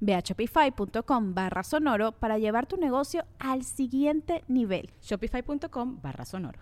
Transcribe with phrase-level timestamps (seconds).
[0.00, 4.90] Ve a shopify.com barra sonoro para llevar tu negocio al siguiente nivel.
[5.02, 6.60] Shopify.com barra sonoro.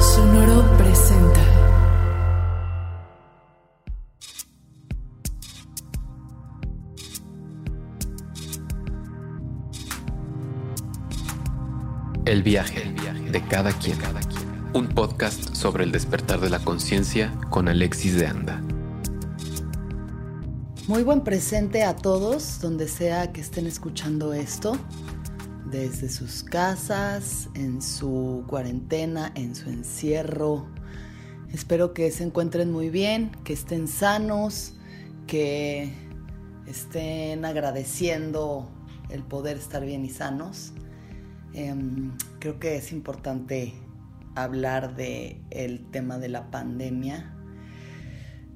[0.00, 1.40] Sonoro presenta.
[12.26, 12.94] El viaje,
[13.30, 13.98] de cada quien.
[14.72, 18.62] Un podcast sobre el despertar de la conciencia con Alexis de Anda.
[20.86, 24.78] Muy buen presente a todos, donde sea que estén escuchando esto,
[25.70, 30.66] desde sus casas, en su cuarentena, en su encierro.
[31.54, 34.74] Espero que se encuentren muy bien, que estén sanos,
[35.26, 35.90] que
[36.66, 38.68] estén agradeciendo
[39.08, 40.74] el poder estar bien y sanos.
[41.54, 43.72] Em, creo que es importante
[44.34, 47.33] hablar de el tema de la pandemia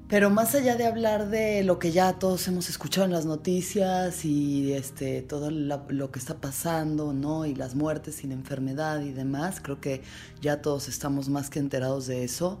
[0.09, 4.25] pero más allá de hablar de lo que ya todos hemos escuchado en las noticias
[4.25, 7.45] y este, todo lo que está pasando, ¿no?
[7.45, 10.01] Y las muertes sin enfermedad y demás, creo que
[10.41, 12.59] ya todos estamos más que enterados de eso.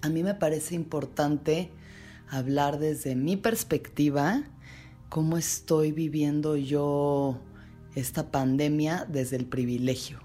[0.00, 1.70] A mí me parece importante
[2.26, 4.42] hablar desde mi perspectiva
[5.10, 7.38] cómo estoy viviendo yo
[7.94, 10.20] esta pandemia desde el privilegio.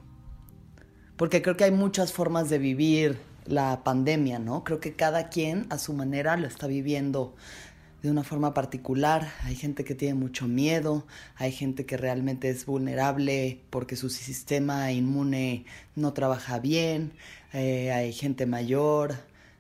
[1.18, 4.64] Porque creo que hay muchas formas de vivir la pandemia, ¿no?
[4.64, 7.36] Creo que cada quien a su manera lo está viviendo
[8.02, 9.32] de una forma particular.
[9.44, 14.92] Hay gente que tiene mucho miedo, hay gente que realmente es vulnerable porque su sistema
[14.92, 15.66] inmune
[15.96, 17.14] no trabaja bien,
[17.54, 19.16] eh, hay gente mayor,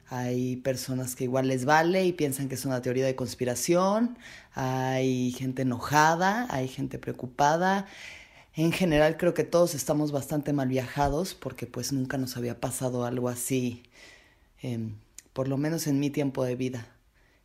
[0.09, 4.18] hay personas que igual les vale y piensan que es una teoría de conspiración,
[4.53, 7.88] hay gente enojada, hay gente preocupada.
[8.53, 13.06] En general creo que todos estamos bastante mal viajados porque pues nunca nos había pasado
[13.06, 13.84] algo así,
[14.62, 14.95] em,
[15.34, 16.88] por lo menos en mi tiempo de vida.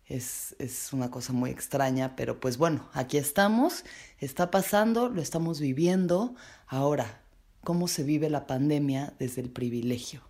[0.06, 3.84] Es, es una cosa muy extraña, pero pues bueno, aquí estamos,
[4.18, 6.34] está pasando, lo estamos viviendo.
[6.66, 7.22] Ahora,
[7.62, 10.22] ¿cómo se vive la pandemia desde el privilegio?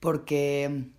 [0.00, 0.90] Porque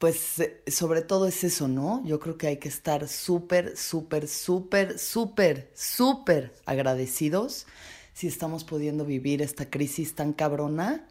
[0.00, 2.02] pues eh, sobre todo es eso, ¿no?
[2.06, 7.66] Yo creo que hay que estar súper, súper, súper, súper, súper agradecidos
[8.14, 11.06] si estamos pudiendo vivir esta crisis tan cabrona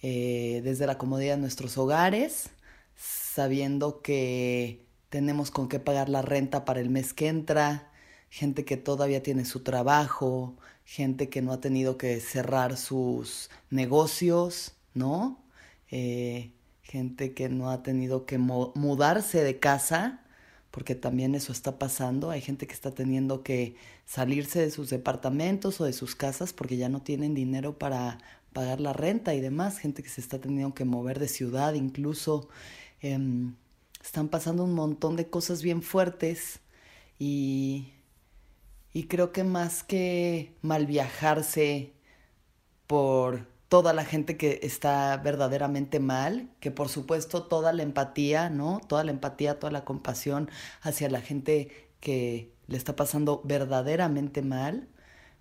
[0.00, 2.48] eh, desde la comodidad de nuestros hogares,
[2.96, 7.92] sabiendo que tenemos con qué pagar la renta para el mes que entra,
[8.30, 10.56] gente que todavía tiene su trabajo,
[10.86, 15.44] gente que no ha tenido que cerrar sus negocios, ¿no?
[15.90, 20.20] Eh, gente que no ha tenido que mudarse de casa,
[20.70, 22.30] porque también eso está pasando.
[22.30, 26.76] Hay gente que está teniendo que salirse de sus departamentos o de sus casas porque
[26.76, 28.18] ya no tienen dinero para
[28.52, 29.78] pagar la renta y demás.
[29.78, 32.48] Gente que se está teniendo que mover de ciudad incluso.
[33.00, 33.54] Em,
[34.02, 36.60] están pasando un montón de cosas bien fuertes
[37.18, 37.92] y,
[38.92, 41.92] y creo que más que mal viajarse
[42.86, 48.82] por toda la gente que está verdaderamente mal, que por supuesto toda la empatía, ¿no?
[48.86, 50.50] Toda la empatía, toda la compasión
[50.82, 54.88] hacia la gente que le está pasando verdaderamente mal,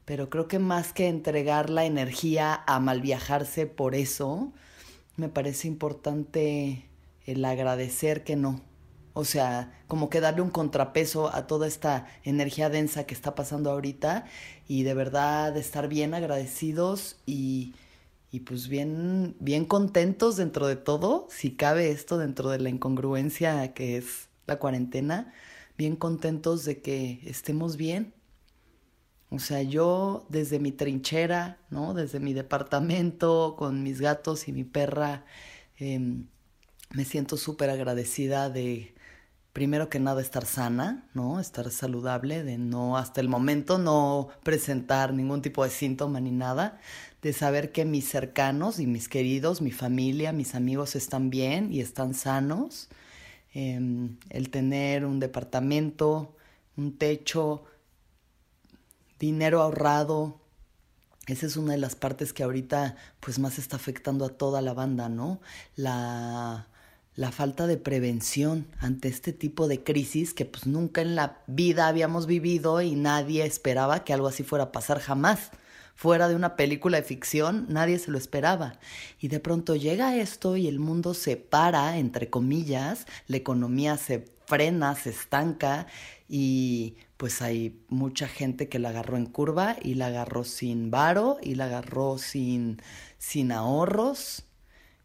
[0.05, 4.53] pero creo que más que entregar la energía a mal viajarse por eso,
[5.17, 6.87] me parece importante
[7.25, 8.61] el agradecer que no.
[9.11, 13.71] O sea, como que darle un contrapeso a toda esta energía densa que está pasando
[13.71, 14.23] ahorita
[14.69, 17.73] y de verdad estar bien agradecidos y
[18.31, 23.73] y pues bien, bien contentos dentro de todo, si cabe esto dentro de la incongruencia
[23.73, 25.33] que es la cuarentena,
[25.77, 28.13] bien contentos de que estemos bien.
[29.29, 31.93] O sea, yo desde mi trinchera, ¿no?
[31.93, 35.25] Desde mi departamento, con mis gatos y mi perra,
[35.77, 36.27] em,
[36.91, 38.93] me siento súper agradecida de,
[39.53, 41.39] primero que nada, estar sana, ¿no?
[41.39, 46.79] Estar saludable, de no, hasta el momento, no presentar ningún tipo de síntoma ni nada,
[47.21, 51.79] de saber que mis cercanos y mis queridos, mi familia, mis amigos están bien y
[51.81, 52.89] están sanos,
[53.53, 56.35] em, el tener un departamento,
[56.77, 57.63] un techo,
[59.19, 60.41] dinero ahorrado,
[61.27, 64.73] esa es una de las partes que ahorita pues más está afectando a toda la
[64.73, 65.39] banda, ¿no?
[65.75, 66.67] La,
[67.15, 71.87] la falta de prevención ante este tipo de crisis que pues nunca en la vida
[71.87, 75.51] habíamos vivido y nadie esperaba que algo así fuera a pasar jamás.
[76.01, 78.79] Fuera de una película de ficción, nadie se lo esperaba.
[79.19, 84.25] Y de pronto llega esto y el mundo se para, entre comillas, la economía se
[84.47, 85.85] frena, se estanca
[86.27, 91.37] y pues hay mucha gente que la agarró en curva y la agarró sin varo
[91.39, 92.81] y la agarró sin,
[93.19, 94.45] sin ahorros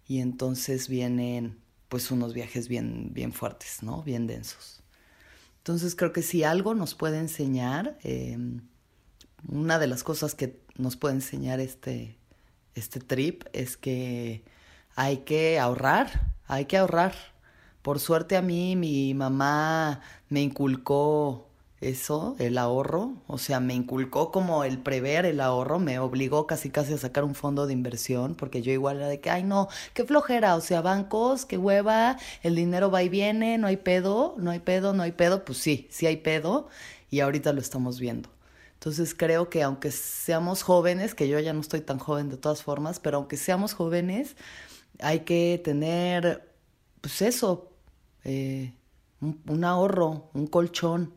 [0.08, 1.58] y entonces vienen
[1.90, 4.02] pues unos viajes bien, bien fuertes, ¿no?
[4.02, 4.82] Bien densos.
[5.58, 8.62] Entonces creo que si algo nos puede enseñar, em,
[9.46, 12.17] una de las cosas que nos puede enseñar este,
[12.75, 14.43] este trip es que
[14.94, 17.14] hay que ahorrar, hay que ahorrar.
[17.82, 21.46] Por suerte a mí mi mamá me inculcó
[21.81, 26.70] eso, el ahorro, o sea, me inculcó como el prever el ahorro, me obligó casi
[26.70, 29.69] casi a sacar un fondo de inversión, porque yo igual era de que, ay no,
[29.93, 34.34] qué flojera, o sea, bancos, qué hueva, el dinero va y viene, no hay pedo,
[34.38, 36.69] no hay pedo, no hay pedo, pues sí, sí hay pedo,
[37.11, 38.31] y ahorita lo estamos viendo.
[38.87, 42.62] Entonces creo que aunque seamos jóvenes, que yo ya no estoy tan joven de todas
[42.62, 44.37] formas, pero aunque seamos jóvenes,
[45.00, 46.55] hay que tener,
[47.00, 47.73] pues eso,
[48.23, 48.75] eh,
[49.21, 51.15] un ahorro, un colchón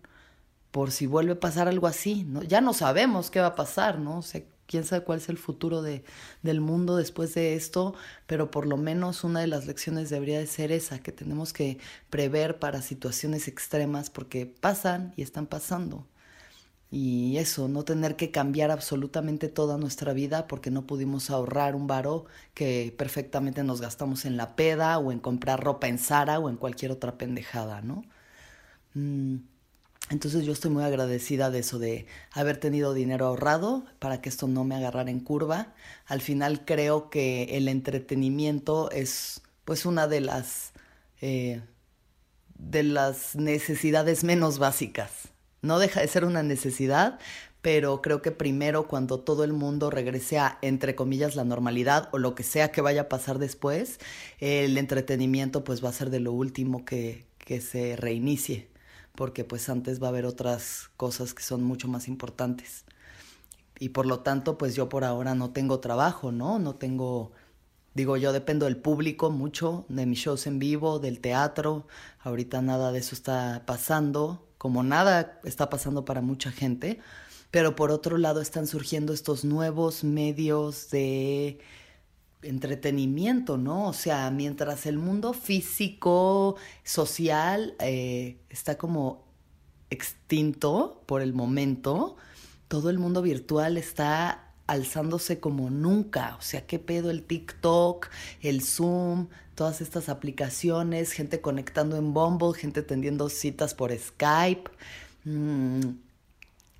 [0.71, 2.41] por si vuelve a pasar algo así, ¿no?
[2.41, 4.17] Ya no sabemos qué va a pasar, ¿no?
[4.17, 6.03] O sea, quién sabe cuál es el futuro de,
[6.41, 7.93] del mundo después de esto,
[8.25, 11.77] pero por lo menos una de las lecciones debería de ser esa, que tenemos que
[12.09, 16.07] prever para situaciones extremas porque pasan y están pasando.
[16.91, 21.85] Y eso, no tener que cambiar absolutamente toda nuestra vida porque no pudimos ahorrar un
[21.85, 22.25] varo
[22.55, 26.57] que perfectamente nos gastamos en la peda o en comprar ropa en Zara o en
[26.57, 28.03] cualquier otra pendejada, ¿no?
[28.95, 29.37] Mm.
[30.09, 34.47] Entonces yo estoy muy agradecida de eso, de haber tenido dinero ahorrado para que esto
[34.47, 35.73] no me agarrara en curva.
[36.07, 40.73] Al final creo que el entretenimiento es pues una de las,
[41.21, 41.61] eh,
[42.57, 45.29] de las necesidades menos básicas.
[45.61, 47.19] No deja de ser una necesidad,
[47.61, 52.17] pero creo que primero cuando todo el mundo regrese a, entre comillas, la normalidad o
[52.17, 53.99] lo que sea que vaya a pasar después,
[54.39, 58.69] el entretenimiento pues va a ser de lo último que, que se reinicie
[59.19, 62.85] porque pues antes va a haber otras cosas que son mucho más importantes.
[63.77, 66.57] Y por lo tanto, pues yo por ahora no tengo trabajo, ¿no?
[66.57, 67.33] No tengo,
[67.93, 71.85] digo, yo dependo del público mucho, de mis shows en vivo, del teatro.
[72.19, 76.99] Ahorita nada de eso está pasando, como nada está pasando para mucha gente.
[77.49, 81.57] Pero por otro lado están surgiendo estos nuevos medios de
[82.43, 83.87] entretenimiento, ¿no?
[83.87, 89.25] O sea, mientras el mundo físico, social, eh, está como
[89.89, 92.17] extinto por el momento,
[92.67, 96.35] todo el mundo virtual está alzándose como nunca.
[96.37, 98.07] O sea, qué pedo el TikTok,
[98.41, 104.69] el Zoom, todas estas aplicaciones, gente conectando en Bumble, gente tendiendo citas por Skype.
[105.25, 105.81] Mm,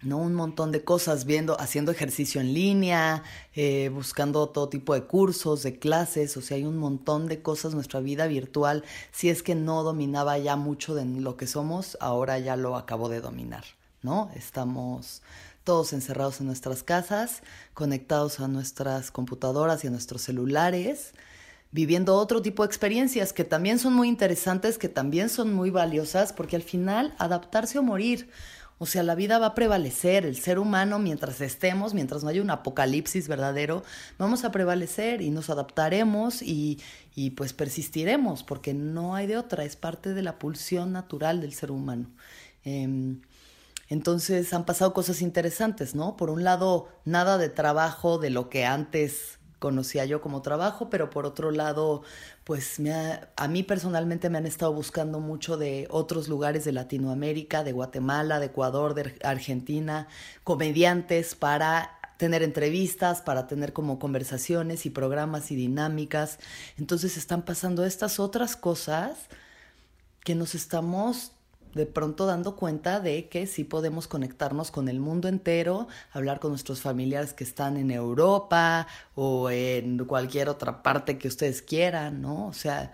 [0.01, 0.17] ¿no?
[0.17, 3.23] Un montón de cosas, viendo, haciendo ejercicio en línea,
[3.55, 7.73] eh, buscando todo tipo de cursos, de clases, o sea, hay un montón de cosas,
[7.73, 12.39] nuestra vida virtual, si es que no dominaba ya mucho de lo que somos, ahora
[12.39, 13.65] ya lo acabo de dominar,
[14.01, 14.31] ¿no?
[14.35, 15.21] Estamos
[15.69, 17.43] todos encerrados en nuestras casas,
[17.75, 21.13] conectados a nuestras computadoras y a nuestros celulares,
[21.69, 26.33] viviendo otro tipo de experiencias que también son muy interesantes, que también son muy valiosas,
[26.33, 28.31] porque al final adaptarse o morir,
[28.79, 32.41] o sea, la vida va a prevalecer, el ser humano mientras estemos, mientras no haya
[32.41, 33.83] un apocalipsis verdadero,
[34.17, 36.79] vamos a prevalecer y nos adaptaremos y,
[37.13, 41.53] y pues persistiremos, porque no hay de otra, es parte de la pulsión natural del
[41.53, 42.09] ser humano.
[42.63, 43.21] Em,
[43.89, 46.15] entonces han pasado cosas interesantes, ¿no?
[46.15, 51.09] Por un lado, nada de trabajo de lo que antes conocía yo como trabajo, pero
[51.09, 52.03] por otro lado,
[52.45, 52.93] pues me
[53.35, 58.39] a mí personalmente me han estado buscando mucho de otros lugares de Latinoamérica, de Guatemala,
[58.39, 60.07] de Ecuador, de Argentina,
[60.43, 66.39] comediantes para tener entrevistas, para tener como conversaciones y programas y dinámicas.
[66.77, 69.17] Entonces están pasando estas otras cosas
[70.23, 71.31] que nos estamos
[71.73, 76.51] de pronto dando cuenta de que sí podemos conectarnos con el mundo entero, hablar con
[76.51, 82.47] nuestros familiares que están en Europa o en cualquier otra parte que ustedes quieran, ¿no?
[82.47, 82.91] O sea,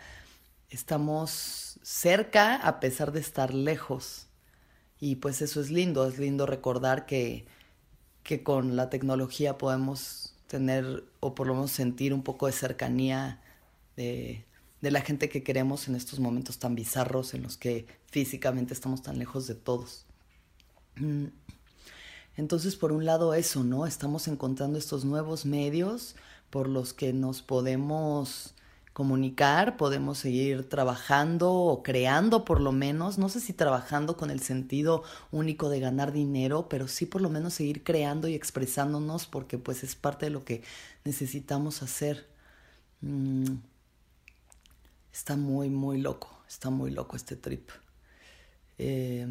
[0.70, 4.28] estamos cerca a pesar de estar lejos.
[5.00, 7.46] Y pues eso es lindo, es lindo recordar que,
[8.24, 13.42] que con la tecnología podemos tener o por lo menos sentir un poco de cercanía
[13.96, 14.46] de,
[14.82, 19.02] de la gente que queremos en estos momentos tan bizarros en los que físicamente estamos
[19.02, 20.06] tan lejos de todos.
[20.98, 21.26] Mm.
[22.38, 23.86] Entonces, por un lado eso, ¿no?
[23.88, 26.16] Estamos encontrando estos nuevos medios
[26.50, 28.54] por los que nos podemos
[28.96, 34.40] comunicar, podemos seguir trabajando o creando por lo menos, no sé si trabajando con el
[34.40, 35.04] sentido
[35.34, 39.84] único de ganar dinero, pero sí por lo menos seguir creando y expresándonos porque pues
[39.84, 40.64] es parte de lo que
[41.04, 42.26] necesitamos hacer.
[43.02, 43.56] Mm,
[45.16, 47.70] está muy, muy loco, está muy loco este trip.
[48.78, 49.26] Eh,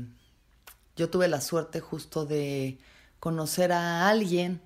[0.97, 2.79] yo tuve la suerte justo de
[3.21, 4.63] conocer a alguien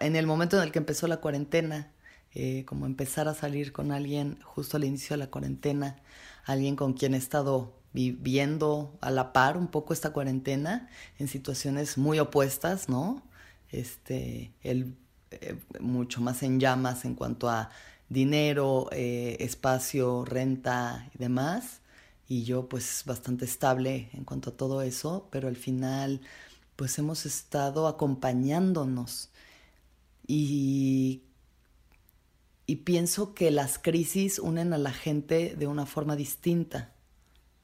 [0.00, 1.92] en el momento en el que empezó la cuarentena
[2.34, 5.96] eh, como empezar a salir con alguien justo al inicio de la cuarentena,
[6.44, 10.88] alguien con quien he estado viviendo a la par un poco esta cuarentena
[11.18, 13.22] en situaciones muy opuestas, ¿no?
[13.70, 14.94] Este, él
[15.30, 17.70] eh, mucho más en llamas en cuanto a
[18.08, 21.80] dinero, eh, espacio, renta y demás,
[22.28, 26.20] y yo pues bastante estable en cuanto a todo eso, pero al final
[26.76, 29.30] pues hemos estado acompañándonos
[30.26, 31.22] y
[32.68, 36.92] y pienso que las crisis unen a la gente de una forma distinta.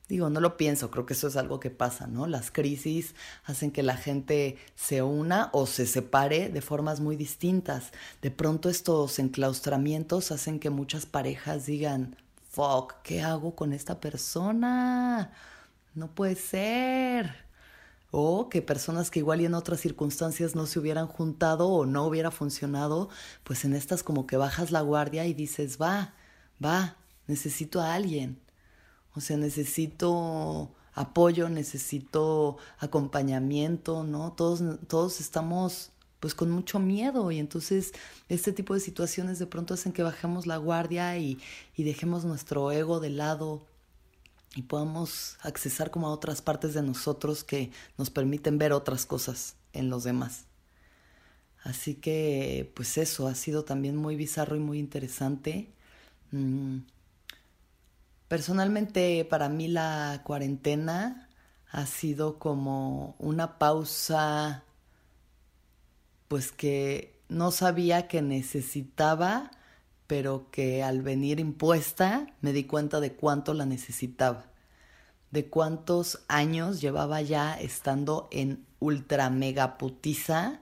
[0.08, 2.26] Digo, no lo pienso, creo que eso es algo que pasa, ¿no?
[2.26, 7.90] Las crisis hacen que la gente se una o se separe de formas muy distintas.
[8.20, 12.16] De pronto estos enclaustramientos hacen que muchas parejas digan,
[12.50, 15.32] fuck, ¿qué hago con esta persona?
[15.94, 17.44] No puede ser
[18.16, 22.04] o que personas que igual y en otras circunstancias no se hubieran juntado o no
[22.06, 23.08] hubiera funcionado,
[23.42, 26.14] pues en estas como que bajas la guardia y dices, va,
[26.64, 26.96] va,
[27.26, 28.43] necesito a alguien.
[29.14, 34.32] O sea, necesito apoyo, necesito acompañamiento, ¿no?
[34.32, 35.92] Todos, todos estamos
[36.24, 37.92] pues con mucho miedo y entonces
[38.30, 41.38] este tipo de situaciones de pronto hacen que bajemos la guardia y,
[41.76, 43.66] dejemos nuestro ego de lado
[44.56, 49.56] y podamos accesar como a otras partes de nosotros que nos permiten ver otras cosas
[49.74, 50.46] en los demás.
[51.62, 55.68] Así que, pues eso, ha sido también muy bizarro y muy interesante.
[56.30, 56.78] Mm.
[58.34, 61.28] Personalmente, para mí la cuarentena
[61.70, 64.64] ha sido como una pausa,
[66.26, 69.52] pues que no sabía que necesitaba,
[70.08, 74.46] pero que al venir impuesta me di cuenta de cuánto la necesitaba,
[75.30, 80.58] de cuántos años llevaba ya estando en ultra mega putiza,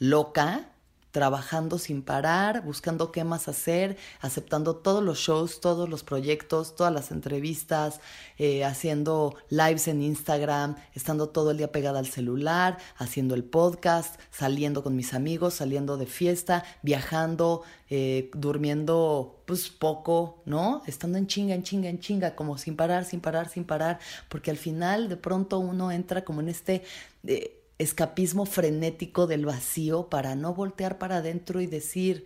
[0.00, 0.72] loca,
[1.16, 6.92] trabajando sin parar, buscando qué más hacer, aceptando todos los shows, todos los proyectos, todas
[6.92, 8.02] las entrevistas,
[8.36, 14.20] eh, haciendo lives en Instagram, estando todo el día pegada al celular, haciendo el podcast,
[14.30, 20.82] saliendo con mis amigos, saliendo de fiesta, viajando, eh, durmiendo pues poco, ¿no?
[20.84, 24.50] Estando en chinga, en chinga, en chinga, como sin parar, sin parar, sin parar, porque
[24.50, 26.82] al final de pronto uno entra como en este...
[27.26, 32.24] Eh, escapismo frenético del vacío para no voltear para adentro y decir,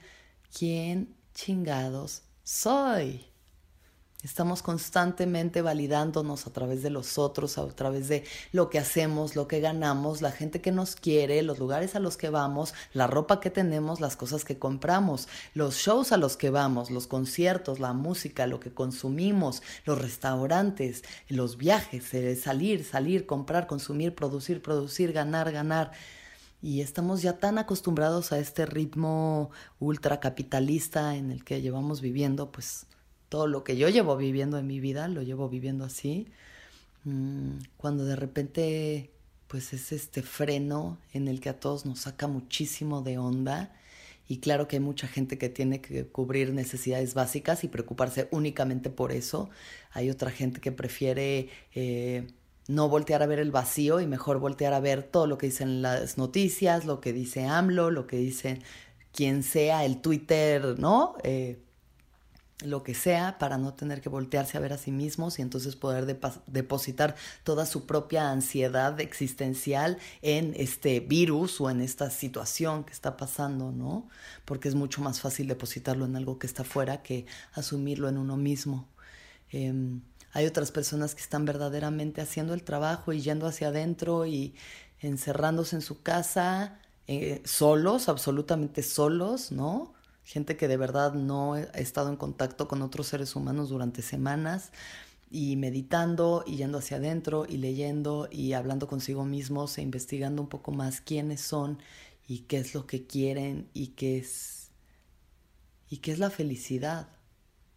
[0.57, 3.30] ¿quién chingados soy?
[4.23, 9.49] Estamos constantemente validándonos a través de los otros, a través de lo que hacemos, lo
[9.49, 13.41] que ganamos, la gente que nos quiere, los lugares a los que vamos, la ropa
[13.41, 17.95] que tenemos, las cosas que compramos, los shows a los que vamos, los conciertos, la
[17.95, 22.05] música, lo que consumimos, los restaurantes, los viajes,
[22.43, 25.93] salir, salir, comprar, consumir, producir, producir, ganar, ganar.
[26.61, 32.87] Y estamos ya tan acostumbrados a este ritmo ultracapitalista en el que llevamos viviendo, pues
[33.31, 36.27] todo lo que yo llevo viviendo en mi vida, lo llevo viviendo así.
[37.05, 39.11] Mm, cuando de repente,
[39.49, 43.73] pues es este freno en el que a todos nos saca muchísimo de onda.
[44.29, 48.91] Y claro que hay mucha gente que tiene que cubrir necesidades básicas y preocuparse únicamente
[48.91, 49.49] por eso.
[49.93, 52.29] Hay otra gente que prefiere eh,
[52.69, 55.83] no voltear a ver el vacío y mejor voltear a ver todo lo que dicen
[55.83, 58.61] las noticias, lo que dice AMLO, lo que dice
[59.13, 61.17] quien sea, el Twitter, ¿no?
[61.25, 61.59] Eh,
[62.63, 65.77] lo que sea para no tener que voltearse a ver a sí mismos y entonces
[65.77, 67.15] poder depositar
[67.45, 73.73] toda su propia ansiedad existencial en este virus o en esta situación que está pasando,
[73.73, 74.09] ¿no?
[74.45, 78.37] Porque es mucho más fácil depositarlo en algo que está fuera que asumirlo en uno
[78.37, 78.89] mismo.
[79.51, 80.03] Em,
[80.33, 84.55] hay otras personas que están verdaderamente haciendo el trabajo y yendo hacia adentro y
[85.01, 89.95] encerrándose en su casa, eh, solos, absolutamente solos, ¿no?
[90.25, 94.73] Gente que de verdad no ha estado en contacto con otros seres humanos durante semanas
[95.31, 100.49] y meditando y yendo hacia adentro y leyendo y hablando consigo mismos e investigando un
[100.49, 101.79] poco más quiénes son
[102.27, 104.71] y qué es lo que quieren y qué es
[105.89, 107.09] y qué es la felicidad,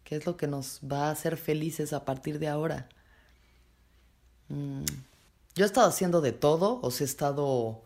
[0.04, 2.88] qué es lo que nos va a hacer felices a partir de ahora.
[4.48, 4.84] Mm,
[5.56, 7.82] yo he estado haciendo de todo, o sea, he estado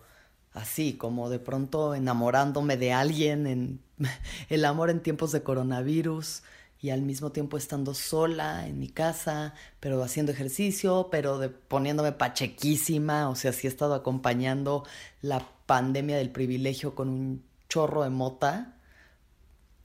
[0.59, 3.81] así, como de pronto enamorándome de alguien, en
[4.49, 6.43] el amor en tiempos de coronavirus
[6.81, 13.29] y al mismo tiempo estando sola en mi casa, pero haciendo ejercicio, pero poniéndome pachequísima,
[13.29, 14.85] o sea, sí he estado acompañando
[15.21, 18.77] la pandemia del privilegio con un chorro de mota,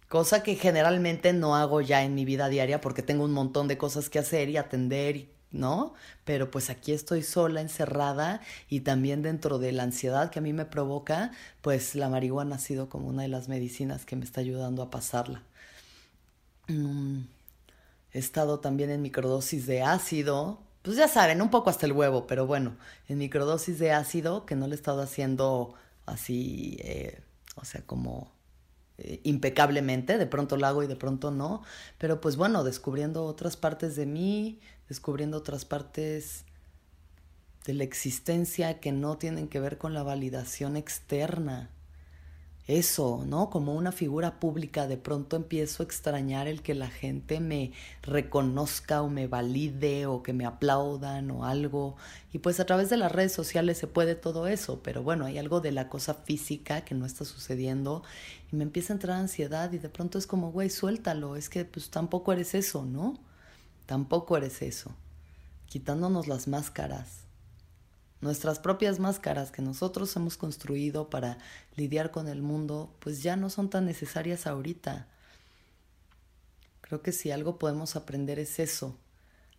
[0.07, 3.79] cosa que generalmente no hago ya en mi vida diaria porque tengo un montón de
[3.79, 5.93] cosas que hacer y atender y ¿no?
[6.25, 10.51] Pero pues aquí estoy sola, encerrada y también dentro de la ansiedad que a mí
[10.51, 11.31] me provoca,
[11.61, 14.89] pues la marihuana ha sido como una de las medicinas que me está ayudando a
[14.89, 15.43] pasarla.
[16.67, 17.21] Mm,
[18.11, 22.27] he estado también en microdosis de ácido, pues ya saben, un poco hasta el huevo,
[22.27, 22.75] pero bueno,
[23.07, 27.21] en microdosis de ácido que no le he estado haciendo así, eh,
[27.55, 28.32] o sea, como
[29.03, 31.61] eh, impecablemente, de pronto lo hago y de pronto no,
[31.97, 36.45] pero pues bueno, descubriendo otras partes de mí, descubriendo otras partes
[37.65, 41.69] de la existencia que no tienen que ver con la validación externa.
[42.65, 43.49] Eso, ¿no?
[43.49, 49.01] Como una figura pública, de pronto empiezo a extrañar el que la gente me reconozca
[49.01, 51.97] o me valide o que me aplaudan o algo.
[52.31, 55.37] Y pues a través de las redes sociales se puede todo eso, pero bueno, hay
[55.37, 58.01] algo de la cosa física que no está sucediendo
[58.49, 61.65] y me empieza a entrar ansiedad y de pronto es como, güey, suéltalo, es que
[61.65, 63.19] pues tampoco eres eso, ¿no?
[63.85, 64.91] Tampoco eres eso.
[65.67, 67.22] Quitándonos las máscaras.
[68.23, 71.39] Nuestras propias máscaras que nosotros hemos construido para
[71.75, 75.07] lidiar con el mundo, pues ya no son tan necesarias ahorita.
[76.79, 78.97] Creo que si algo podemos aprender es eso,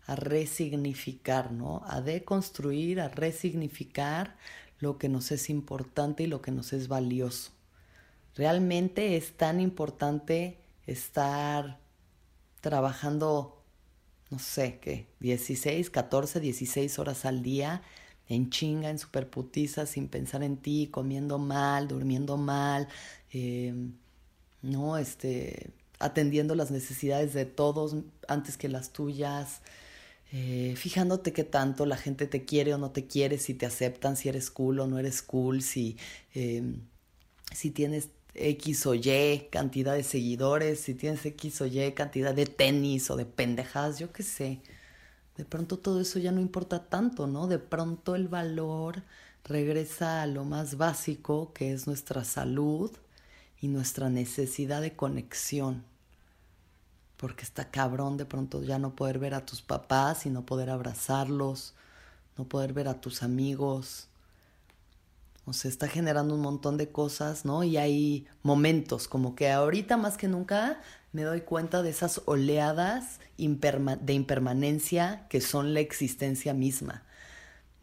[0.07, 1.83] a resignificar, ¿no?
[1.85, 4.39] A deconstruir, a resignificar
[4.79, 7.51] lo que nos es importante y lo que nos es valioso.
[8.35, 10.57] Realmente es tan importante
[10.87, 11.81] estar
[12.63, 13.63] trabajando
[14.31, 15.07] no sé, ¿qué?
[15.21, 17.83] 16, 14, 16 horas al día
[18.29, 22.89] en chinga, en superputiza, sin pensar en ti, comiendo mal, durmiendo mal,
[23.33, 23.93] em,
[24.63, 24.99] ¿no?
[24.99, 27.97] Este, atendiendo las necesidades de todos
[28.29, 29.61] antes que las tuyas,
[30.33, 34.17] eh, fijándote qué tanto la gente te quiere o no te quiere, si te aceptan,
[34.17, 35.97] si eres cool o no eres cool, si,
[36.35, 36.81] em,
[37.55, 42.47] si tienes X o Y cantidad de seguidores, si tienes X o Y cantidad de
[42.47, 44.61] tenis o de pendejas, yo qué sé.
[45.37, 47.47] De pronto todo eso ya no importa tanto, ¿no?
[47.47, 49.03] De pronto el valor
[49.45, 52.91] regresa a lo más básico, que es nuestra salud
[53.61, 55.85] y nuestra necesidad de conexión.
[57.17, 60.71] Porque está cabrón de pronto ya no poder ver a tus papás y no poder
[60.71, 61.75] abrazarlos,
[62.37, 64.09] no poder ver a tus amigos,
[65.47, 67.65] o se está generando un montón de cosas, ¿no?
[67.65, 70.81] Y hay momentos, como que ahorita más que nunca
[71.15, 77.05] me doy cuenta de esas oleadas de impermanencia que son la existencia misma.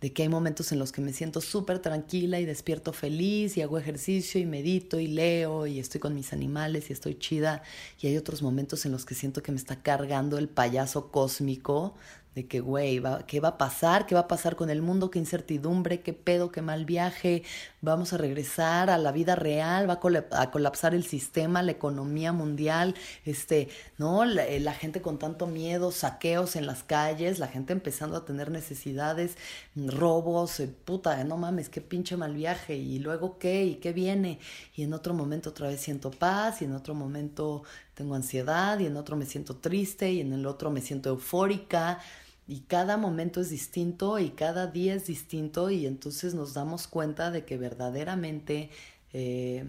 [0.01, 3.61] De que hay momentos en los que me siento súper tranquila y despierto feliz y
[3.61, 7.63] hago ejercicio y medito y leo y estoy con mis animales y estoy chida.
[8.01, 11.95] Y hay otros momentos en los que siento que me está cargando el payaso cósmico
[12.35, 14.05] de que, güey, ¿qué va a pasar?
[14.05, 15.11] ¿Qué va a pasar con el mundo?
[15.11, 16.01] ¿Qué incertidumbre?
[16.01, 16.49] ¿Qué pedo?
[16.49, 17.43] ¿Qué mal viaje?
[17.81, 19.89] ¿Vamos a regresar a la vida real?
[19.89, 19.99] ¿Va
[20.31, 22.95] a, colapsar el sistema, la economía mundial?
[23.25, 23.67] Este,
[23.97, 24.23] ¿no?
[24.23, 28.49] Eh, la, gente con tanto miedo, saqueos en las calles, la gente empezando a tener
[28.49, 29.35] necesidades,
[29.75, 32.77] robos, eh, puta, no mames, qué pinche mal viaje.
[32.77, 33.65] ¿Y luego qué?
[33.65, 34.39] ¿Y qué viene?
[34.73, 37.63] Y en otro momento otra vez siento paz y en otro momento
[38.01, 41.99] tengo ansiedad y en otro me siento triste y en el otro me siento eufórica
[42.47, 47.29] y cada momento es distinto y cada día es distinto y entonces nos damos cuenta
[47.29, 48.71] de que verdaderamente
[49.13, 49.65] eh,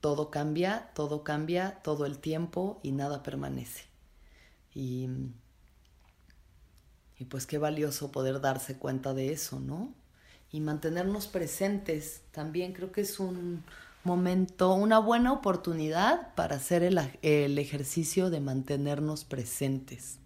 [0.00, 3.84] todo cambia, todo cambia todo el tiempo y nada permanece.
[4.74, 5.08] Y,
[7.16, 9.94] y pues qué valioso poder darse cuenta de eso, ¿no?
[10.50, 13.62] Y mantenernos presentes también creo que es un
[14.04, 20.18] momento, una buena oportunidad para hacer el, el ejercicio de mantenernos presentes.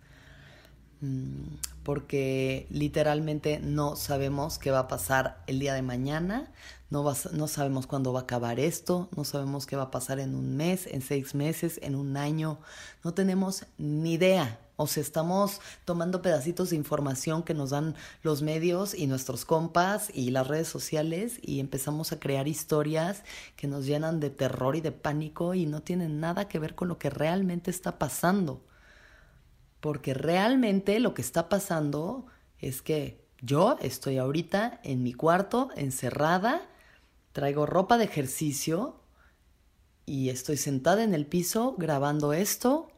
[1.01, 6.51] Mm, porque literalmente no sabemos qué va a pasar el día de mañana,
[6.89, 10.35] no, no sabemos cuándo va a acabar esto, no sabemos qué va a pasar en
[10.35, 12.59] un mes, en seis meses, en un año,
[13.05, 14.59] no tenemos ni idea.
[14.79, 20.11] O sea, estamos tomando pedacitos de información que nos dan los medios y nuestros compas
[20.12, 23.25] y las redes sociales y empezamos a crear historias
[23.57, 26.89] que nos llenan de terror y de pánico y no tienen nada que ver con
[26.89, 28.67] lo que realmente está pasando.
[29.81, 32.27] Porque realmente lo que está pasando
[32.59, 36.69] es que yo estoy ahorita en mi cuarto, encerrada,
[37.33, 39.01] traigo ropa de ejercicio
[40.05, 42.91] y estoy sentada en el piso grabando esto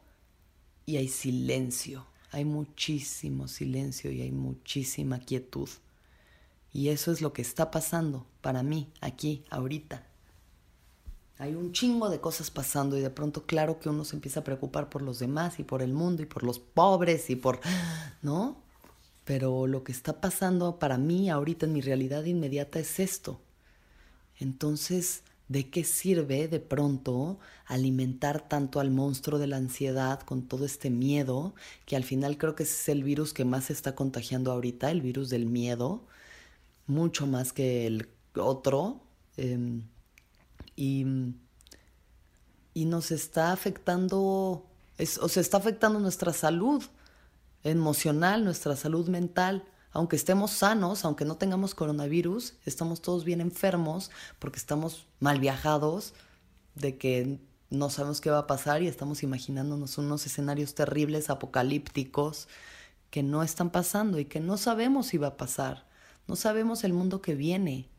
[0.89, 5.69] y hay silencio, hay muchísimo silencio y hay muchísima quietud.
[6.73, 10.03] Y eso es lo que está pasando para mí aquí, ahorita.
[11.37, 14.43] Hay un chingo de cosas pasando y de pronto claro que uno se empieza a
[14.43, 17.59] preocupar por los demás y por el mundo y por los pobres y por...
[18.23, 18.57] ¿No?
[19.25, 23.39] Pero lo que está pasando para mí ahorita en mi realidad inmediata es esto.
[24.39, 30.63] Entonces, ¿de qué sirve de pronto alimentar tanto al monstruo de la ansiedad con todo
[30.65, 33.95] este miedo, que al final creo que ese es el virus que más se está
[33.95, 36.05] contagiando ahorita, el virus del miedo,
[36.87, 39.01] mucho más que el otro,
[39.37, 39.83] em,
[40.75, 41.05] y,
[42.73, 44.65] y, nos está afectando,
[45.21, 46.83] o se está afectando nuestra salud
[47.63, 54.11] emocional, nuestra salud mental aunque estemos sanos, aunque no tengamos coronavirus, estamos todos bien enfermos
[54.37, 56.13] porque estamos mal viajados,
[56.75, 62.47] de que no sabemos qué va a pasar y estamos imaginándonos unos escenarios terribles, apocalípticos,
[63.09, 65.87] que no están pasando y que no sabemos si va a pasar.
[66.27, 67.89] No sabemos el mundo que viene.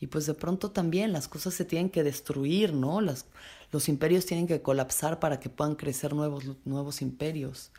[0.00, 3.00] Y pues de pronto también las cosas se tienen que destruir, ¿no?
[3.00, 3.26] Las,
[3.70, 7.70] los imperios tienen que colapsar para que puedan crecer nuevos, nuevos imperios.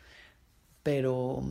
[0.82, 1.42] Pero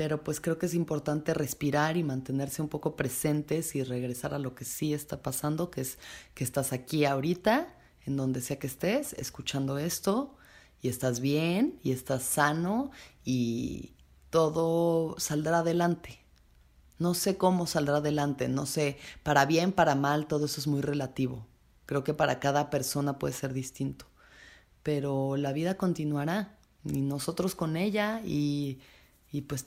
[0.00, 4.38] pero pues creo que es importante respirar y mantenerse un poco presentes y regresar a
[4.38, 5.98] lo que sí está pasando, que es
[6.32, 10.34] que estás aquí ahorita, en donde sea que estés, escuchando esto
[10.80, 12.92] y estás bien y estás sano
[13.26, 13.92] y
[14.30, 16.24] todo saldrá adelante.
[16.98, 20.80] No sé cómo saldrá adelante, no sé, para bien, para mal, todo eso es muy
[20.80, 21.46] relativo.
[21.84, 24.06] Creo que para cada persona puede ser distinto,
[24.82, 28.80] pero la vida continuará y nosotros con ella y,
[29.30, 29.66] y pues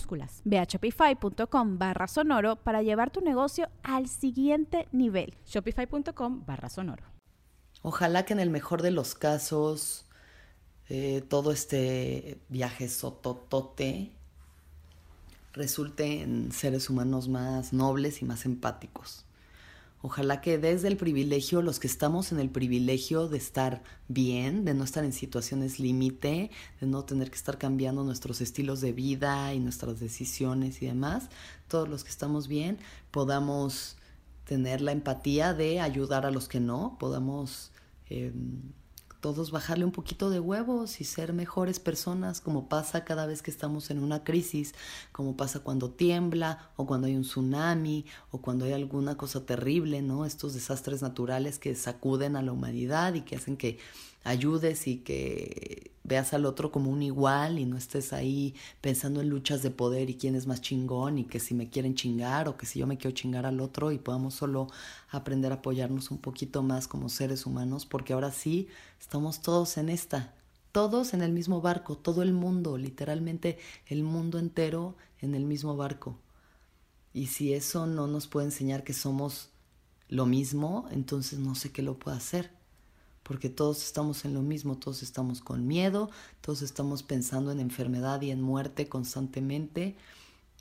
[0.00, 5.34] minúsculas Ve a shopify.com barra sonoro para llevar tu negocio al siguiente nivel.
[5.46, 7.04] Shopify.com barra sonoro.
[7.82, 10.06] Ojalá que en el mejor de los casos
[10.88, 14.10] eh, todo este viaje sototote
[15.52, 19.24] resulte en seres humanos más nobles y más empáticos.
[20.02, 24.72] Ojalá que desde el privilegio, los que estamos en el privilegio de estar bien, de
[24.72, 29.52] no estar en situaciones límite, de no tener que estar cambiando nuestros estilos de vida
[29.52, 31.28] y nuestras decisiones y demás,
[31.68, 32.78] todos los que estamos bien,
[33.10, 33.96] podamos
[34.44, 37.70] tener la empatía de ayudar a los que no, podamos
[38.08, 38.72] em,
[39.20, 43.50] todos bajarle un poquito de huevos y ser mejores personas, como pasa cada vez que
[43.50, 44.74] estamos en una crisis,
[45.12, 50.02] como pasa cuando tiembla o cuando hay un tsunami o cuando hay alguna cosa terrible,
[50.02, 50.24] ¿no?
[50.24, 53.78] Estos desastres naturales que sacuden a la humanidad y que hacen que
[54.24, 59.28] ayudes y que veas al otro como un igual y no estés ahí pensando en
[59.28, 62.56] luchas de poder y quién es más chingón y que si me quieren chingar o
[62.56, 64.66] que si yo me quiero chingar al otro y podamos solo
[65.10, 68.68] aprender a apoyarnos un poquito más como seres humanos porque ahora sí
[69.00, 70.34] estamos todos en esta,
[70.72, 75.76] todos en el mismo barco, todo el mundo, literalmente el mundo entero en el mismo
[75.76, 76.18] barco.
[77.12, 79.50] Y si eso no nos puede enseñar que somos
[80.08, 82.59] lo mismo, entonces no sé qué lo puede hacer
[83.30, 88.20] porque todos estamos en lo mismo, todos estamos con miedo, todos estamos pensando en enfermedad
[88.22, 89.94] y en muerte constantemente,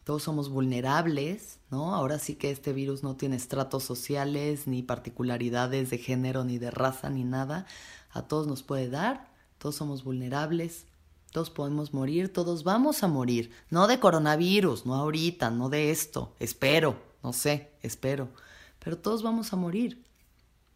[0.03, 1.95] todos somos vulnerables, ¿no?
[1.95, 6.69] Ahora sí que este virus no tiene estratos sociales, ni particularidades de género, ni de
[6.69, 7.65] raza, ni nada,
[8.11, 10.85] a todos nos puede dar, todos somos vulnerables,
[11.31, 16.35] todos podemos morir, todos vamos a morir, no de coronavirus, no ahorita, no de esto,
[16.39, 18.29] espero, no sé, espero,
[18.77, 20.07] pero todos vamos a morir.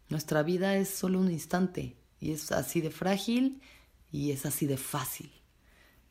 [0.08, 3.60] Nuestra vida es solo un instante y es así de frágil
[4.12, 5.30] y es así de fácil.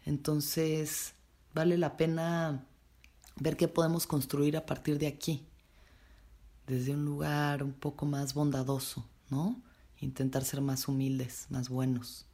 [0.06, 1.14] Entonces,
[1.54, 2.66] vale la pena
[3.38, 5.46] ver qué podemos construir a partir de aquí,
[6.68, 9.62] desde un lugar un poco más bondadoso, ¿no?
[10.02, 12.26] Intentar ser más humildes, más buenos.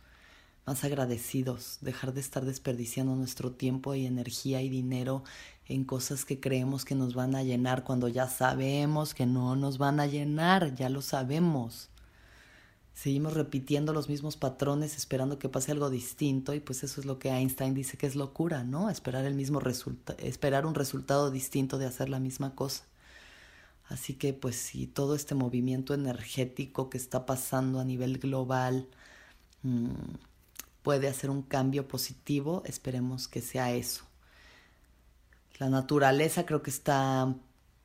[0.69, 5.23] más agradecidos, dejar de estar desperdiciando nuestro tiempo y energía y dinero
[5.69, 9.77] en cosas que creemos que nos van a llenar cuando ya sabemos que no nos
[9.77, 11.89] van a llenar, ya lo sabemos.
[12.95, 17.19] Seguimos repitiendo los mismos patrones esperando que pase algo distinto y pues eso es lo
[17.19, 18.89] que Einstein dice que es locura, ¿no?
[18.89, 19.61] Esperar el mismo
[20.17, 22.83] esperar un resultado distinto de hacer la misma cosa.
[23.87, 28.87] Así que pues si todo este movimiento energético que está pasando a nivel global
[29.63, 29.89] mm,
[30.81, 34.08] puede hacer un cambio positivo, esperemos que sea eso.
[35.59, 37.35] La naturaleza creo que está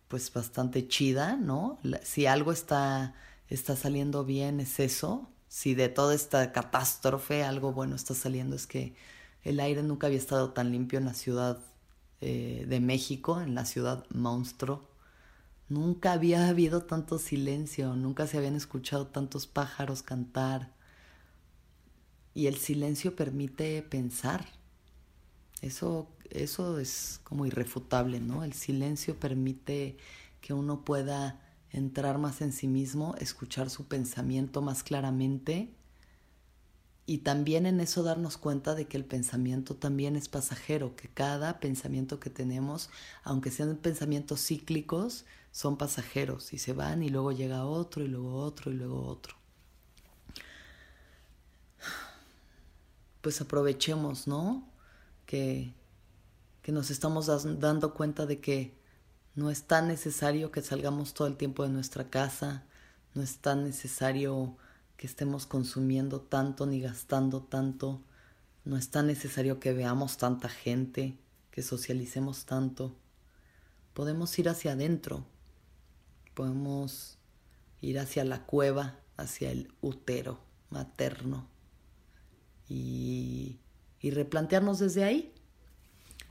[0.08, 1.78] pues bastante chida, ¿no?
[2.02, 3.14] Si algo está,
[3.48, 5.28] está saliendo bien es eso.
[5.48, 8.94] Si de toda esta catástrofe algo bueno está saliendo es que
[9.42, 11.58] el aire nunca había estado tan limpio en la ciudad
[12.20, 14.88] eh, de México, en la ciudad monstruo.
[15.68, 20.72] Nunca había habido tanto silencio, nunca se habían escuchado tantos pájaros cantar.
[22.34, 24.46] Y el silencio permite pensar.
[25.60, 28.44] Eso, eso es como irrefutable, ¿no?
[28.44, 29.96] El silencio permite
[30.40, 35.70] que uno pueda entrar más en sí mismo, escuchar su pensamiento más claramente
[37.06, 41.60] y también en eso darnos cuenta de que el pensamiento también es pasajero, que cada
[41.60, 42.88] pensamiento que tenemos,
[43.24, 48.36] aunque sean pensamientos cíclicos, son pasajeros y se van y luego llega otro y luego
[48.36, 49.36] otro y luego otro.
[53.20, 54.66] Pues aprovechemos, ¿no?
[55.26, 55.72] Que,
[56.64, 57.26] que nos estamos
[57.60, 58.74] dando cuenta de que
[59.34, 62.64] no es tan necesario que salgamos todo el tiempo de nuestra casa,
[63.12, 64.56] no es tan necesario
[64.96, 68.02] que estemos consumiendo tanto ni gastando tanto,
[68.64, 71.18] no es tan necesario que veamos tanta gente,
[71.50, 72.96] que socialicemos tanto.
[73.92, 75.26] Podemos ir hacia adentro
[76.32, 77.18] Podemos
[77.82, 81.46] ir hacia la cueva, hacia el útero materno
[82.68, 83.60] y,
[84.00, 85.33] y replantearnos desde ahí.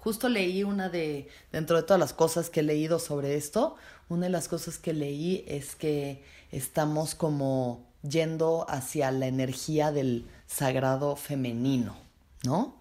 [0.03, 3.77] Justo leí una de, dentro de todas las cosas que he leído sobre esto,
[4.09, 10.27] una de las cosas que leí es que estamos como yendo hacia la energía del
[10.45, 11.95] sagrado femenino,
[12.43, 12.75] ¿no?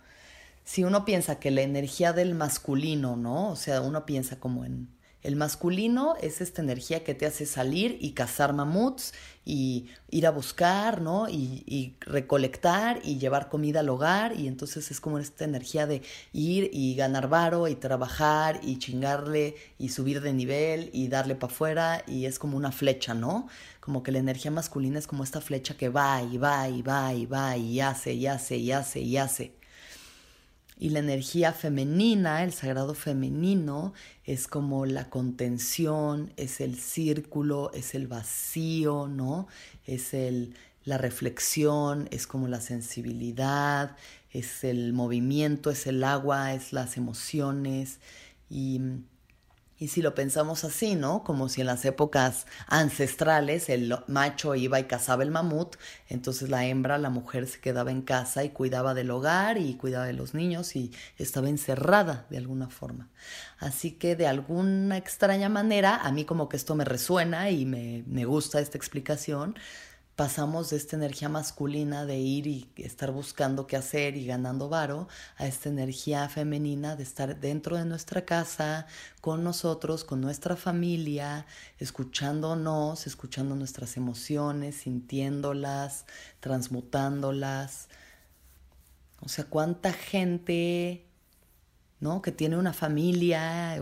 [0.64, 3.50] Si uno piensa que la energía del masculino, ¿no?
[3.50, 4.88] O sea, uno piensa como en
[5.22, 10.30] el masculino es esta energía que te hace salir y cazar mamuts y ir a
[10.30, 11.28] buscar, ¿no?
[11.28, 14.36] Y, recolectar y llevar comida al hogar.
[14.36, 19.54] Y entonces es como esta energía de ir y ganar varo y trabajar y chingarle
[19.78, 22.04] y subir de nivel y darle para afuera.
[22.08, 23.48] Y es como una flecha, ¿no?
[23.80, 27.14] Como que la energía masculina es como esta flecha que va y va y va
[27.14, 29.61] y va y hace y hace y hace y hace.
[30.82, 33.92] Y la energía femenina, el sagrado femenino,
[34.24, 39.46] es como la contención, es el círculo, es el vacío, ¿no?
[39.86, 43.96] Es el, la reflexión, es como la sensibilidad,
[44.32, 48.00] es el movimiento, es el agua, es las emociones.
[48.50, 48.80] Y
[49.82, 51.24] y si lo pensamos así, ¿no?
[51.24, 55.74] Como si en las épocas ancestrales el macho iba y cazaba el mamut,
[56.08, 60.06] entonces la hembra, la mujer se quedaba en casa y cuidaba del hogar y cuidaba
[60.06, 63.08] de los niños y estaba encerrada de alguna forma.
[63.58, 68.04] Así que de alguna extraña manera, a mí como que esto me resuena y me,
[68.06, 69.56] me gusta esta explicación,
[70.22, 75.08] pasamos de esta energía masculina de ir y estar buscando qué hacer y ganando varo
[75.36, 78.86] a esta energía femenina de estar dentro de nuestra casa,
[79.20, 81.44] con nosotros, con nuestra familia,
[81.80, 86.06] escuchándonos, escuchando nuestras emociones, sintiéndolas,
[86.38, 87.88] transmutándolas.
[89.22, 91.04] O sea, cuánta gente
[92.02, 92.20] ¿no?
[92.20, 93.80] Que tiene una familia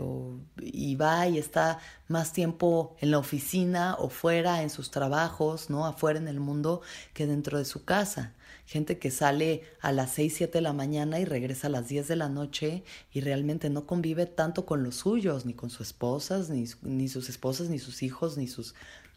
[0.61, 5.87] y va y está más tiempo en la oficina o fuera en sus trabajos, ¿no?
[5.87, 6.81] Afuera en el mundo
[7.15, 8.33] que dentro de su casa.
[8.67, 12.07] Gente que sale a las 6, 7 de la mañana y regresa a las 10
[12.09, 16.51] de la noche y realmente no convive tanto con los suyos, ni con sus esposas,
[16.51, 18.75] ni, ni sus esposas, ni sus hijos, ni sus,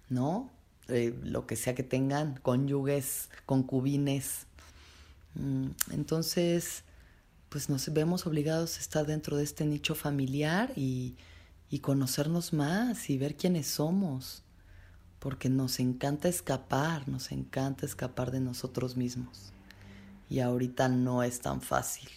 [0.08, 0.48] ¿no?
[0.88, 4.46] Eh, lo que sea que tengan, cónyuges, concubines.
[5.34, 6.83] Mm, entonces,
[7.54, 11.14] pues nos vemos obligados a estar dentro de este nicho familiar y,
[11.70, 14.42] y conocernos más y ver quiénes somos,
[15.20, 19.52] porque nos encanta escapar, nos encanta escapar de nosotros mismos.
[20.28, 22.08] Y ahorita no es tan fácil.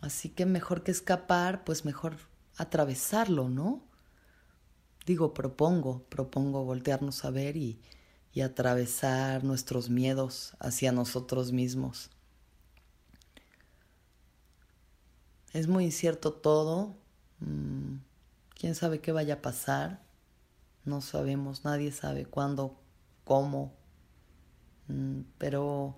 [0.00, 2.16] Así que mejor que escapar, pues mejor
[2.56, 3.80] atravesarlo, ¿no?
[5.06, 7.78] Digo, propongo, propongo voltearnos a ver y,
[8.32, 12.10] y atravesar nuestros miedos hacia nosotros mismos.
[15.54, 16.96] Es muy incierto todo.
[17.38, 17.98] Mm,
[18.58, 20.02] ¿Quién sabe qué vaya a pasar?
[20.84, 22.76] No sabemos, nadie sabe cuándo,
[23.24, 23.72] cómo.
[24.88, 25.96] Mm, pero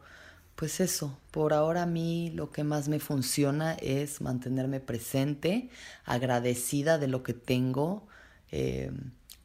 [0.56, 5.70] pues eso, por ahora a mí lo que más me funciona es mantenerme presente,
[6.04, 8.06] agradecida de lo que tengo,
[8.52, 8.92] eh,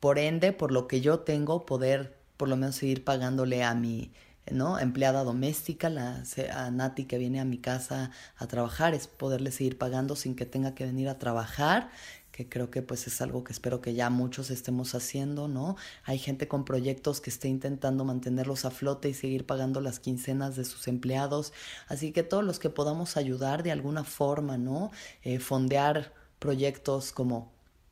[0.02, 4.12] por ende, por lo que yo tengo, poder por lo menos seguir pagándole a mi
[4.52, 4.80] ¿no?
[4.80, 9.78] empleada doméstica, la, a Nati que viene a mi casa a trabajar, es poderle seguir
[9.78, 11.90] pagando sin que tenga que venir a trabajar
[12.32, 15.76] que creo que pues es algo que espero que ya muchos estemos haciendo, ¿no?
[16.06, 20.56] Hay gente con proyectos que esté intentando mantenerlos a flote y seguir pagando las quincenas
[20.56, 21.54] de sus empleados,
[21.88, 24.92] así que todos los que podamos ayudar de alguna forma, ¿no?
[25.24, 27.52] Eh, fondear proyectos como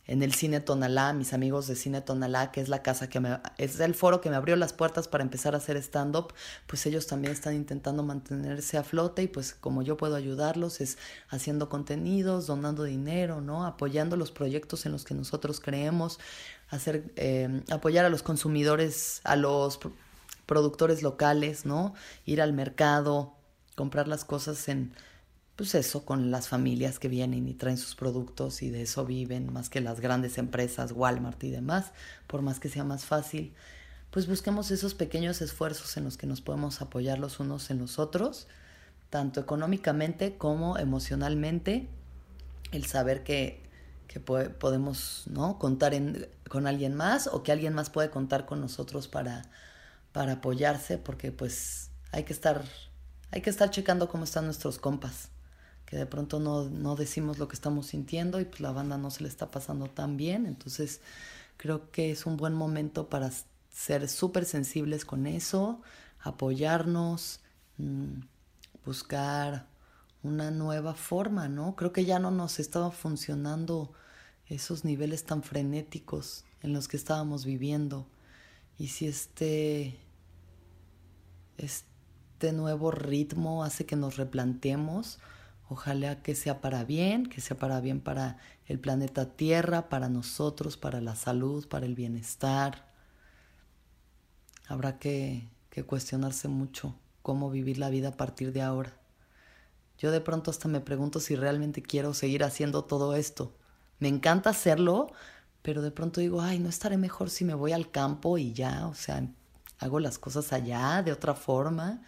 [0.09, 3.39] en el Cine Tonalá, mis amigos de Cine Tonalá, que es la casa que me,
[3.59, 6.33] es el foro que me abrió las puertas para empezar a hacer stand-up,
[6.65, 10.97] pues ellos también están intentando mantenerse a flote y pues como yo puedo ayudarlos es
[11.29, 13.67] haciendo contenidos, donando dinero, ¿no?
[13.67, 16.19] Apoyando los proyectos en los que nosotros creemos,
[16.71, 19.79] hacer, eh, apoyar a los consumidores, a los
[20.47, 21.93] productores locales, ¿no?
[22.25, 23.35] Ir al mercado,
[23.75, 24.91] comprar las cosas en
[25.59, 29.51] pues eso, con las familias que vienen y traen sus productos y de eso viven,
[29.51, 31.91] más que las grandes empresas, Walmart y demás,
[32.27, 33.53] por más que sea más fácil,
[34.09, 37.99] pues busquemos esos pequeños esfuerzos en los que nos podemos apoyar los unos en los
[37.99, 38.47] otros,
[39.09, 41.89] tanto económicamente como emocionalmente,
[42.71, 43.61] el saber que,
[44.07, 45.59] que podemos ¿no?
[45.59, 45.91] contar
[46.47, 49.41] con alguien más o que alguien más puede contar con nosotros para,
[50.13, 52.63] para apoyarse, porque pues hay que estar,
[53.31, 55.31] hay que estar checando cómo están nuestros compas
[55.89, 59.09] que de pronto no, no decimos lo que estamos sintiendo y pues la banda no
[59.09, 60.45] se le está pasando tan bien.
[60.45, 61.01] Entonces
[61.57, 63.31] creo que es un buen momento para
[63.71, 65.81] ser súper sensibles con eso,
[66.19, 67.39] apoyarnos,
[67.79, 68.19] mm,
[68.85, 69.65] buscar
[70.21, 71.75] una nueva forma, ¿no?
[71.75, 73.91] Creo que ya no nos estaba funcionando
[74.45, 78.05] esos niveles tan frenéticos en los que estábamos viviendo.
[78.77, 79.97] Y si este,
[81.57, 85.17] este nuevo ritmo hace que nos replanteemos,
[85.69, 90.77] Ojalá que sea para bien, que sea para bien para el planeta Tierra, para nosotros,
[90.77, 92.91] para la salud, para el bienestar.
[94.67, 98.97] Habrá que, que cuestionarse mucho cómo vivir la vida a partir de ahora.
[99.99, 103.53] Yo de pronto hasta me pregunto si realmente quiero seguir haciendo todo esto.
[103.99, 105.11] Me encanta hacerlo,
[105.61, 108.87] pero de pronto digo, ay, no estaré mejor si me voy al campo y ya,
[108.87, 109.27] o sea,
[109.77, 112.01] hago las cosas allá de otra forma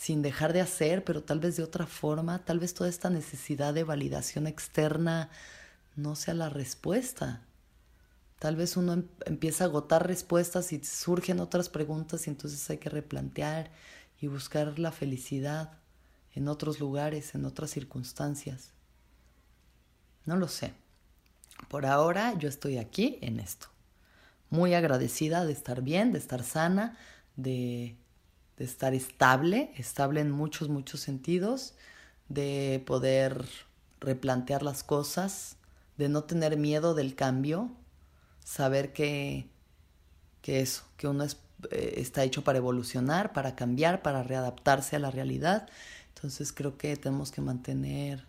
[0.00, 3.74] sin dejar de hacer, pero tal vez de otra forma, tal vez toda esta necesidad
[3.74, 5.28] de validación externa
[5.94, 7.42] no sea la respuesta.
[8.38, 12.78] Tal vez uno em, empieza a agotar respuestas y surgen otras preguntas y entonces hay
[12.78, 13.70] que replantear
[14.22, 15.72] y buscar la felicidad
[16.32, 18.72] en otros lugares, en otras circunstancias.
[20.24, 20.72] No lo sé.
[21.68, 23.66] Por ahora yo estoy aquí en esto.
[24.48, 26.96] Muy agradecida de estar bien, de estar sana,
[27.36, 27.98] de
[28.60, 31.72] de estar estable, estable en muchos, muchos sentidos,
[32.28, 33.46] de poder
[34.00, 35.56] replantear las cosas,
[35.96, 37.70] de no tener miedo del cambio,
[38.44, 39.48] saber que,
[40.42, 45.10] que eso, que uno eh, está hecho para evolucionar, para cambiar, para readaptarse a la
[45.10, 45.66] realidad.
[46.14, 48.26] Entonces creo que tenemos que mantener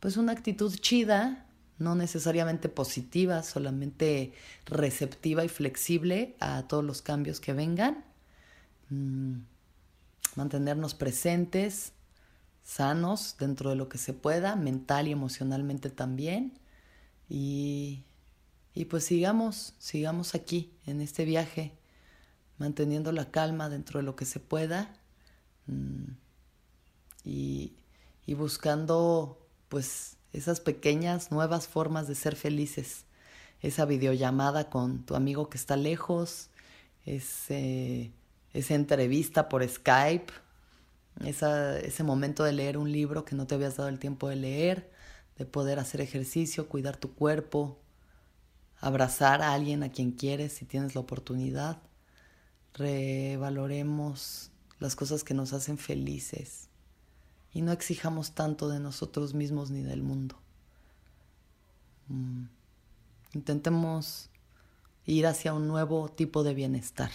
[0.00, 1.46] pues una actitud chida,
[1.78, 4.32] no necesariamente positiva, solamente
[4.66, 8.04] receptiva y flexible a todos los cambios que vengan.
[8.88, 9.42] Mm,
[10.36, 11.92] mantenernos presentes,
[12.62, 16.58] sanos dentro de lo que se pueda, mental y emocionalmente también.
[17.28, 18.04] Y,
[18.74, 21.72] y pues sigamos, sigamos aquí en este viaje,
[22.58, 24.94] manteniendo la calma dentro de lo que se pueda
[25.66, 26.12] mm,
[27.24, 27.74] y,
[28.26, 29.38] y buscando
[29.68, 33.04] pues esas pequeñas nuevas formas de ser felices.
[33.60, 36.48] Esa videollamada con tu amigo que está lejos,
[37.04, 38.12] ese
[38.52, 40.32] esa entrevista por Skype,
[41.24, 44.90] ese momento de leer un libro que no te habías dado el tiempo de leer,
[45.36, 47.78] de poder hacer ejercicio, cuidar tu cuerpo,
[48.80, 51.80] abrazar a alguien a quien quieres si tienes la oportunidad.
[52.74, 56.68] Revaloremos las cosas que nos hacen felices
[57.52, 60.40] y no exijamos tanto de nosotros mismos ni del mundo.
[62.08, 62.44] Mm.
[63.34, 64.30] Intentemos
[65.04, 67.10] ir hacia un nuevo tipo de bienestar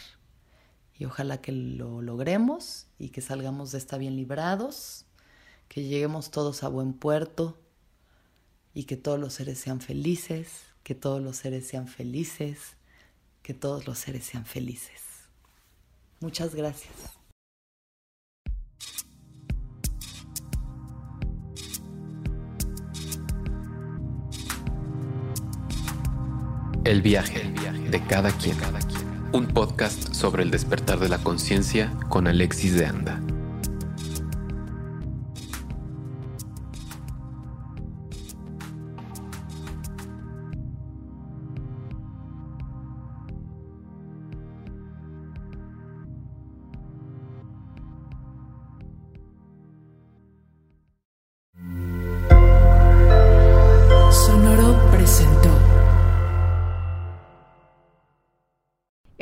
[0.97, 5.05] y ojalá que lo logremos y que salgamos de esta bien librados,
[5.67, 7.57] que lleguemos todos a buen puerto
[8.73, 12.77] y que todos los seres sean felices, que todos los seres sean felices,
[13.41, 15.01] que todos los seres sean felices.
[16.19, 16.93] Muchas gracias.
[26.85, 27.51] El viaje,
[27.89, 28.59] de cada quien
[29.35, 33.24] un podcast sobre el despertar de la conciencia con Alexis de Anda.